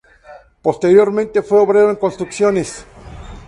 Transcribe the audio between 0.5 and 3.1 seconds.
Posteriormente fue obrero en construcciones.